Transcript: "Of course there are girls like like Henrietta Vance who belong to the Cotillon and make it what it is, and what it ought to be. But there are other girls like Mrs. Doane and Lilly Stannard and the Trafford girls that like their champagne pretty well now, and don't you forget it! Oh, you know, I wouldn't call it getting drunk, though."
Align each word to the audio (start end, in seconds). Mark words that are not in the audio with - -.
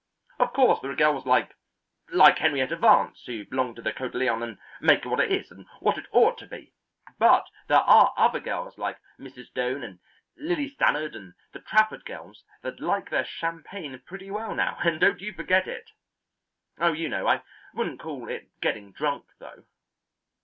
"Of 0.39 0.51
course 0.53 0.79
there 0.81 0.89
are 0.89 0.95
girls 0.95 1.27
like 1.27 1.53
like 2.11 2.39
Henrietta 2.39 2.75
Vance 2.75 3.23
who 3.27 3.45
belong 3.45 3.75
to 3.75 3.83
the 3.83 3.93
Cotillon 3.93 4.41
and 4.41 4.57
make 4.81 5.05
it 5.05 5.05
what 5.09 5.19
it 5.19 5.31
is, 5.31 5.51
and 5.51 5.67
what 5.79 5.95
it 5.99 6.07
ought 6.11 6.39
to 6.39 6.47
be. 6.47 6.73
But 7.19 7.45
there 7.67 7.81
are 7.81 8.11
other 8.17 8.39
girls 8.39 8.79
like 8.79 8.97
Mrs. 9.19 9.53
Doane 9.53 9.83
and 9.83 9.99
Lilly 10.35 10.69
Stannard 10.69 11.15
and 11.15 11.35
the 11.53 11.59
Trafford 11.59 12.03
girls 12.03 12.43
that 12.63 12.79
like 12.79 13.11
their 13.11 13.25
champagne 13.25 13.99
pretty 14.07 14.31
well 14.31 14.55
now, 14.55 14.79
and 14.83 14.99
don't 14.99 15.21
you 15.21 15.33
forget 15.33 15.67
it! 15.67 15.91
Oh, 16.79 16.93
you 16.93 17.07
know, 17.07 17.27
I 17.27 17.43
wouldn't 17.75 17.99
call 17.99 18.27
it 18.27 18.49
getting 18.59 18.93
drunk, 18.93 19.27
though." 19.37 19.65